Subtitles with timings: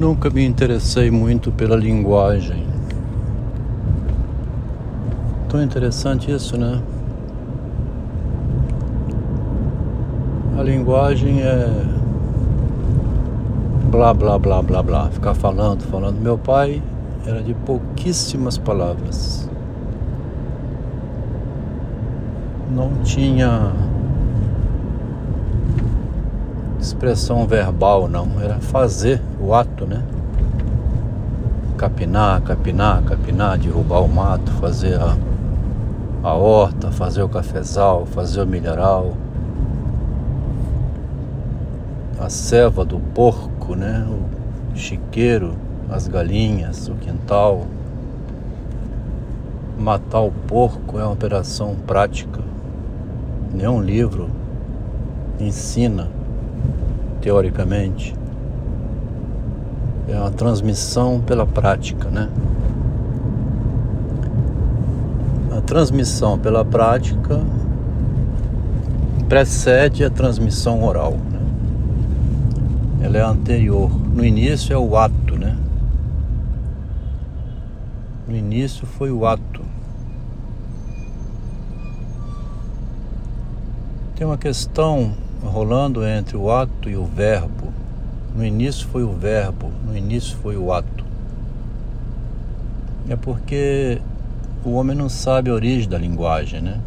[0.00, 2.66] Nunca me interessei muito pela linguagem.
[5.46, 6.80] Tão interessante isso, né?
[10.58, 11.68] A linguagem é
[13.90, 16.18] blá blá blá blá blá, ficar falando, falando.
[16.18, 16.82] Meu pai
[17.26, 19.50] era de pouquíssimas palavras.
[22.70, 23.70] Não tinha
[26.80, 28.40] expressão verbal, não.
[28.40, 30.02] Era fazer o ato, né?
[31.76, 35.16] Capinar, capinar, capinar, derrubar o mato, fazer a,
[36.22, 39.14] a horta, fazer o cafezal, fazer o milharal.
[42.18, 44.06] A ceva do porco, né?
[44.08, 45.54] O chiqueiro,
[45.90, 47.66] as galinhas, o quintal.
[49.78, 52.40] Matar o porco é uma operação prática.
[53.54, 54.28] Nenhum livro
[55.40, 56.19] ensina
[57.20, 58.14] teoricamente.
[60.08, 62.28] É uma transmissão pela prática, né?
[65.56, 67.40] A transmissão pela prática
[69.28, 71.12] precede a transmissão oral.
[71.12, 71.40] Né?
[73.02, 73.90] Ela é anterior.
[74.12, 75.56] No início é o ato, né?
[78.26, 79.60] No início foi o ato.
[84.16, 85.12] Tem uma questão
[85.42, 87.72] rolando entre o ato e o verbo.
[88.34, 91.04] No início foi o verbo, no início foi o ato.
[93.08, 94.00] É porque
[94.64, 96.80] o homem não sabe a origem da linguagem, né?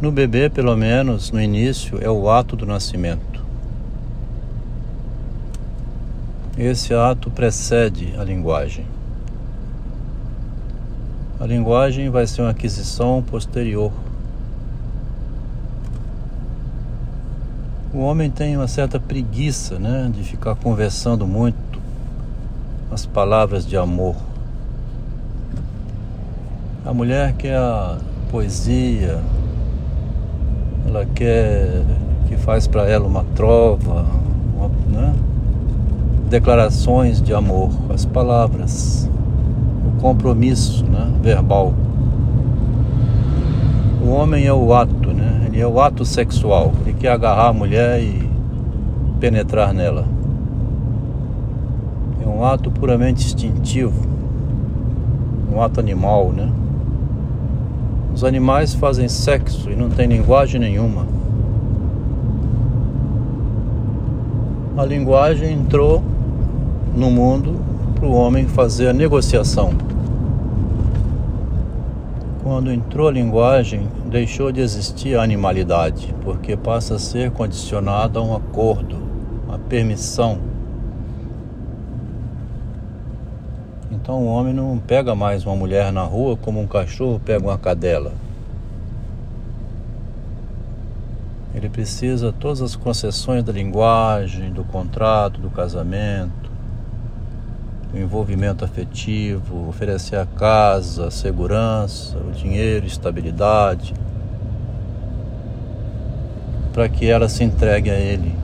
[0.00, 3.44] No bebê, pelo menos, no início, é o ato do nascimento.
[6.56, 8.86] Esse ato precede a linguagem.
[11.38, 13.92] A linguagem vai ser uma aquisição posterior
[17.96, 21.80] O homem tem uma certa preguiça, né, de ficar conversando muito
[22.92, 24.14] as palavras de amor.
[26.84, 27.96] A mulher quer a
[28.30, 29.18] poesia,
[30.86, 31.84] ela quer
[32.28, 34.04] que faz para ela uma trova,
[34.54, 35.14] uma, né?
[36.28, 39.10] declarações de amor, as palavras,
[39.86, 41.10] o compromisso né?
[41.22, 41.72] verbal.
[44.04, 45.05] O homem é o ato
[45.56, 46.70] e é o ato sexual.
[46.82, 48.28] Ele quer agarrar a mulher e
[49.18, 50.04] penetrar nela.
[52.22, 54.06] É um ato puramente instintivo,
[55.50, 56.52] um ato animal, né?
[58.14, 61.06] Os animais fazem sexo e não tem linguagem nenhuma.
[64.76, 66.02] A linguagem entrou
[66.94, 67.54] no mundo
[67.94, 69.85] para o homem fazer a negociação.
[72.46, 78.22] Quando entrou a linguagem, deixou de existir a animalidade, porque passa a ser condicionada a
[78.22, 79.02] um acordo,
[79.48, 80.38] a permissão.
[83.90, 87.58] Então o homem não pega mais uma mulher na rua como um cachorro pega uma
[87.58, 88.12] cadela.
[91.52, 96.55] Ele precisa todas as concessões da linguagem, do contrato, do casamento
[97.96, 103.94] o envolvimento afetivo, oferecer a casa, a segurança, o dinheiro, estabilidade,
[106.72, 108.34] para que ela se entregue a ele.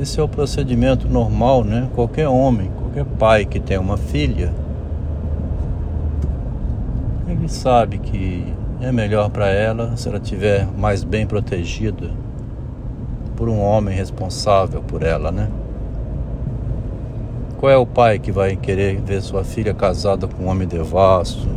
[0.00, 1.88] Esse é o procedimento normal, né?
[1.94, 4.52] Qualquer homem, qualquer pai que tem uma filha,
[7.28, 8.44] ele sabe que
[8.80, 12.10] é melhor para ela se ela estiver mais bem protegida
[13.36, 15.48] por um homem responsável por ela, né?
[17.64, 21.48] Qual é o pai que vai querer ver sua filha casada com um homem devasso,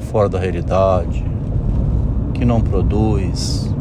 [0.00, 1.24] fora da realidade,
[2.34, 3.72] que não produz,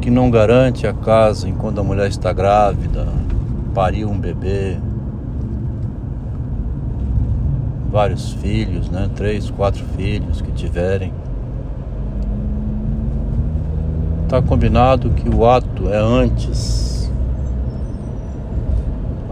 [0.00, 3.06] que não garante a casa enquanto a mulher está grávida,
[3.72, 4.78] pariu um bebê,
[7.88, 9.08] vários filhos, né?
[9.14, 11.12] Três, quatro filhos que tiverem.
[14.24, 16.95] Está combinado que o ato é antes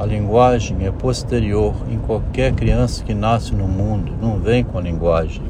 [0.05, 4.81] a linguagem é posterior em qualquer criança que nasce no mundo, não vem com a
[4.83, 5.43] linguagem.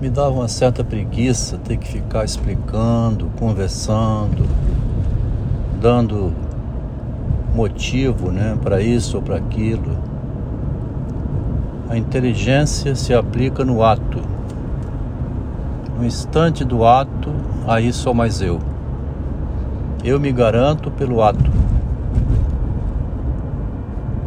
[0.00, 4.48] Me dava uma certa preguiça ter que ficar explicando, conversando,
[5.78, 6.32] dando
[7.54, 9.98] motivo né, para isso ou para aquilo.
[11.90, 14.22] A inteligência se aplica no ato.
[15.98, 17.30] No instante do ato,
[17.66, 18.77] aí sou mais eu.
[20.04, 21.50] Eu me garanto pelo ato.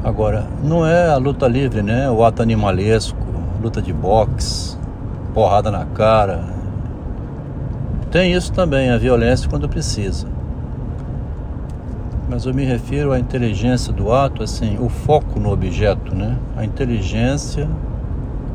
[0.04, 2.10] Agora, não é a luta livre, né?
[2.10, 3.18] O ato animalesco,
[3.62, 4.78] luta de boxe,
[5.34, 6.44] porrada na cara,
[8.10, 10.28] Tem isso também, a violência quando precisa.
[12.30, 16.38] Mas eu me refiro à inteligência do ato, assim, o foco no objeto, né?
[16.58, 17.70] A inteligência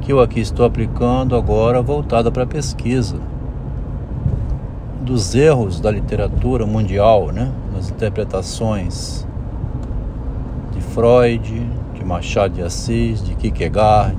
[0.02, 3.16] que eu aqui estou aplicando agora voltada para a pesquisa
[5.06, 7.52] dos erros da literatura mundial, né?
[7.72, 9.24] Nas interpretações
[10.72, 11.64] de Freud,
[11.94, 14.18] de Machado de Assis, de Kierkegaard,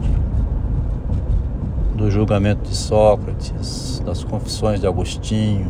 [1.94, 5.68] do julgamento de Sócrates, das confissões de Agostinho,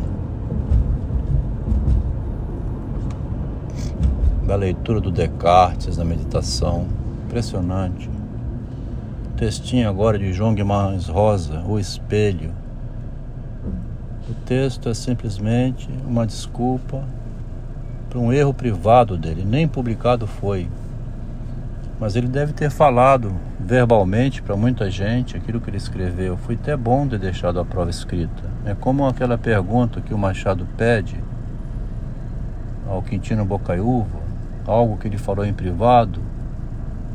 [4.46, 6.86] da leitura do Descartes na meditação.
[7.26, 8.08] Impressionante.
[9.36, 12.57] Textinho agora de João Guimarães Rosa, O Espelho.
[14.48, 17.04] Texto é simplesmente uma desculpa
[18.08, 20.66] para um erro privado dele, nem publicado foi.
[22.00, 23.30] Mas ele deve ter falado
[23.60, 26.38] verbalmente para muita gente aquilo que ele escreveu.
[26.38, 28.42] Foi até bom ter deixado a prova escrita.
[28.64, 31.22] É como aquela pergunta que o Machado pede
[32.88, 34.18] ao Quintino Bocaiúva,
[34.66, 36.22] algo que ele falou em privado.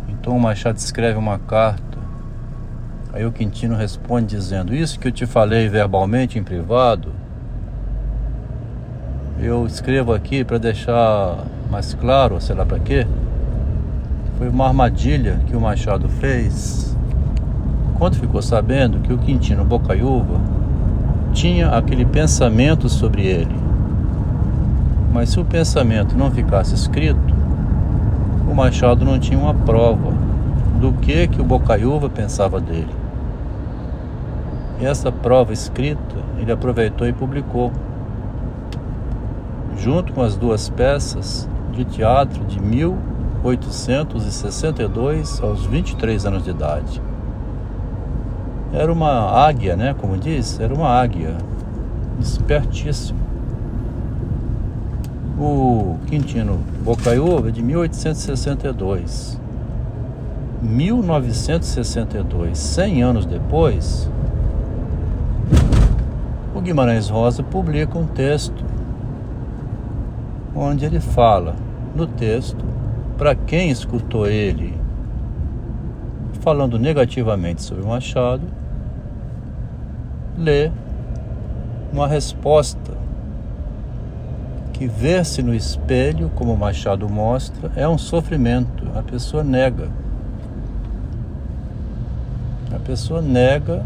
[0.07, 1.97] Então o Machado escreve uma carta.
[3.12, 7.22] Aí o Quintino responde dizendo: Isso que eu te falei verbalmente em privado,
[9.45, 11.38] eu escrevo aqui para deixar
[11.69, 13.06] mais claro, sei lá para quê
[14.38, 16.95] foi uma armadilha que o Machado fez
[17.98, 20.40] quando ficou sabendo que o Quintino Bocaiúva
[21.31, 23.56] tinha aquele pensamento sobre ele.
[25.13, 27.34] Mas se o pensamento não ficasse escrito,
[28.50, 30.12] o Machado não tinha uma prova
[30.81, 32.94] do que que o Bocaiúva pensava dele.
[34.81, 37.72] E essa prova escrita ele aproveitou e publicou,
[39.83, 42.97] junto com as duas peças de teatro de mil
[43.44, 47.01] 1862 aos 23 anos de idade.
[48.71, 49.94] Era uma águia, né?
[50.00, 51.35] Como diz, era uma águia.
[52.21, 53.19] Espertíssimo.
[55.38, 59.38] O Quintino Bocaiúva é de 1862.
[60.62, 64.09] 1962, 100 anos depois,
[66.56, 68.63] o Guimarães Rosa publica um texto
[70.55, 71.55] onde ele fala
[71.95, 72.63] no texto
[73.17, 74.73] para quem escutou ele
[76.41, 78.44] falando negativamente sobre Machado,
[80.38, 80.69] lê
[81.91, 82.91] uma resposta
[84.73, 88.85] que ver-se no espelho, como Machado mostra, é um sofrimento.
[88.94, 89.88] A pessoa nega.
[92.75, 93.85] A pessoa nega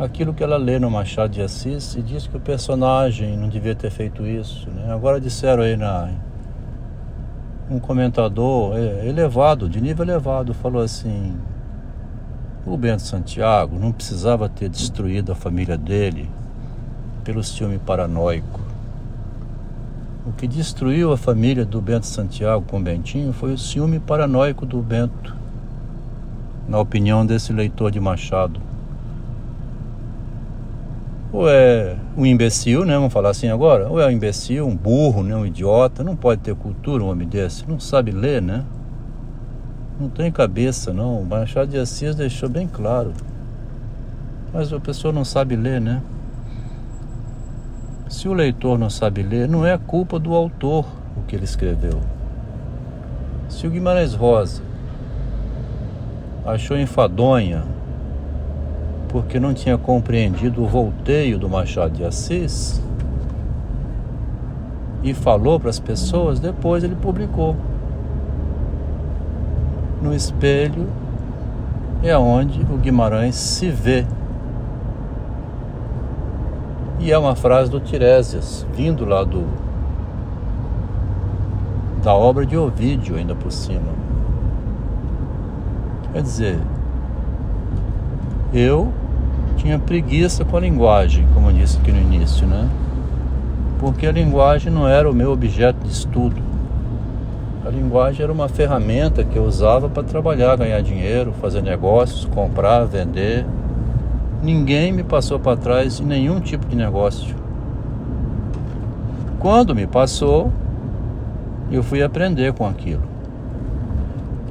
[0.00, 3.74] aquilo que ela lê no Machado de Assis e diz que o personagem não devia
[3.74, 4.68] ter feito isso.
[4.70, 4.90] Né?
[4.90, 6.10] Agora disseram aí na
[7.70, 11.36] um comentador é, elevado, de nível elevado, falou assim:
[12.66, 16.28] o Bento Santiago não precisava ter destruído a família dele
[17.22, 18.60] pelo ciúme paranoico.
[20.26, 24.64] O que destruiu a família do Bento Santiago com o Bentinho foi o ciúme paranoico
[24.64, 25.36] do Bento,
[26.66, 28.69] na opinião desse leitor de Machado
[31.32, 32.94] ou é um imbecil, né?
[32.94, 35.34] Vamos falar assim agora, ou é um imbecil, um burro, né?
[35.34, 38.64] um idiota, não pode ter cultura um homem desse, não sabe ler, né?
[39.98, 41.20] Não tem cabeça, não.
[41.20, 43.12] O Machado de Assis deixou bem claro.
[44.52, 46.00] Mas a pessoa não sabe ler, né?
[48.08, 52.00] Se o leitor não sabe ler, não é culpa do autor o que ele escreveu.
[53.48, 54.62] Se o Guimarães Rosa
[56.44, 57.62] achou enfadonha
[59.10, 62.80] porque não tinha compreendido o volteio do Machado de Assis
[65.02, 67.56] e falou para as pessoas, depois ele publicou.
[70.00, 70.86] No espelho
[72.02, 74.06] é onde o Guimarães se vê.
[77.00, 79.44] E é uma frase do Tiresias, vindo lá do
[82.02, 83.92] da obra de Ovídio ainda por cima.
[86.12, 86.58] Quer dizer,
[88.52, 88.90] eu
[89.60, 92.66] tinha preguiça com a linguagem, como eu disse aqui no início, né?
[93.78, 96.40] Porque a linguagem não era o meu objeto de estudo.
[97.64, 102.86] A linguagem era uma ferramenta que eu usava para trabalhar, ganhar dinheiro, fazer negócios, comprar,
[102.86, 103.44] vender.
[104.42, 107.36] Ninguém me passou para trás em nenhum tipo de negócio.
[109.38, 110.50] Quando me passou,
[111.70, 113.02] eu fui aprender com aquilo.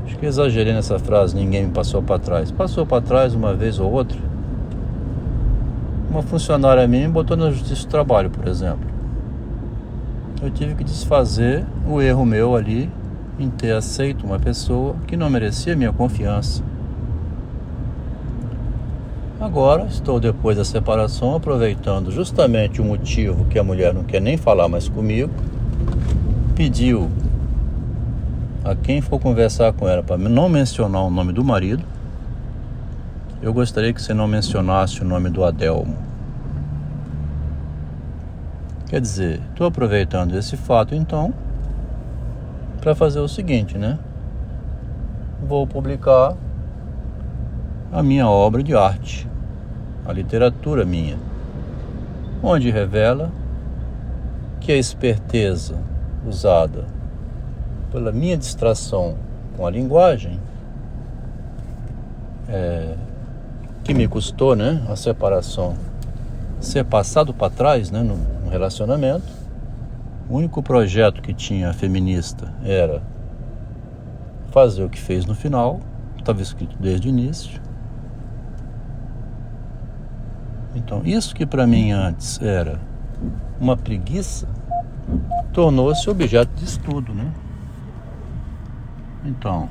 [0.05, 2.51] Acho que exagerei nessa frase, ninguém me passou para trás.
[2.51, 4.28] Passou para trás uma vez ou outra,
[6.09, 8.89] uma funcionária minha me botou na justiça do trabalho, por exemplo.
[10.41, 12.89] Eu tive que desfazer o erro meu ali
[13.37, 16.63] em ter aceito uma pessoa que não merecia minha confiança.
[19.39, 24.35] Agora estou depois da separação aproveitando justamente o motivo que a mulher não quer nem
[24.35, 25.31] falar mais comigo,
[26.55, 27.09] pediu
[28.65, 31.83] a quem for conversar com ela para não mencionar o nome do marido.
[33.41, 35.95] Eu gostaria que você não mencionasse o nome do Adelmo.
[38.87, 41.33] Quer dizer, estou aproveitando esse fato então
[42.81, 43.97] para fazer o seguinte, né?
[45.41, 46.35] Vou publicar
[47.93, 49.25] a minha obra de arte,
[50.05, 51.17] a literatura minha,
[52.43, 53.31] onde revela
[54.59, 55.77] que a esperteza
[56.27, 56.85] usada
[57.89, 59.15] pela minha distração
[59.55, 60.41] com a linguagem,
[62.49, 62.95] é,
[63.89, 65.75] que me custou né, a separação,
[66.59, 69.25] ser passado para trás né, no, relacionamento.
[70.29, 73.01] O único projeto que tinha feminista era
[74.51, 75.79] fazer o que fez no final,
[76.19, 77.59] estava escrito desde o início.
[80.75, 82.79] Então, isso que para mim antes era
[83.59, 84.47] uma preguiça,
[85.51, 87.33] tornou-se objeto de estudo, né?
[89.25, 89.67] Então,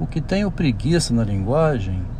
[0.00, 2.17] o que tem o preguiça na linguagem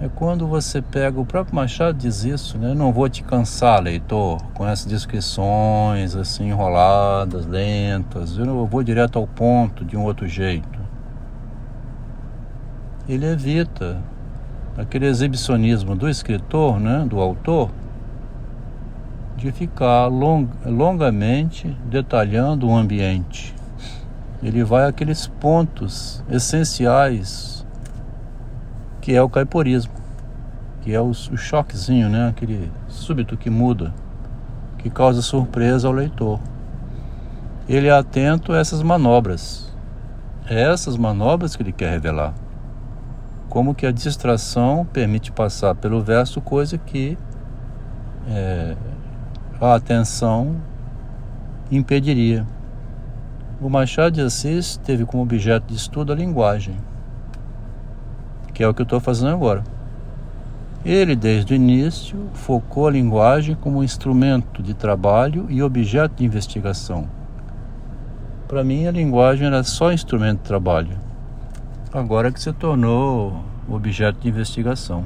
[0.00, 2.72] é quando você pega, o próprio Machado diz isso, né?
[2.72, 8.38] Não vou te cansar, leitor, com essas descrições assim enroladas, lentas.
[8.38, 10.78] Eu vou direto ao ponto de um outro jeito.
[13.08, 14.00] Ele evita
[14.76, 17.70] aquele exibicionismo do escritor, né, do autor,
[19.36, 23.52] de ficar long, longamente detalhando o ambiente.
[24.40, 27.57] Ele vai àqueles pontos essenciais
[29.08, 29.94] que é o caiporismo,
[30.82, 33.94] que é o, o choquezinho, né, aquele súbito que muda,
[34.76, 36.38] que causa surpresa ao leitor.
[37.66, 39.74] Ele é atento a essas manobras.
[40.46, 42.34] É essas manobras que ele quer revelar
[43.48, 47.16] como que a distração permite passar pelo verso coisa que
[48.28, 48.76] é,
[49.58, 50.60] a atenção
[51.70, 52.46] impediria.
[53.58, 56.76] O Machado de Assis teve como objeto de estudo a linguagem,
[58.58, 59.62] que é o que eu estou fazendo agora.
[60.84, 67.06] Ele, desde o início, focou a linguagem como instrumento de trabalho e objeto de investigação.
[68.48, 70.98] Para mim, a linguagem era só instrumento de trabalho
[71.92, 75.04] agora que se tornou objeto de investigação.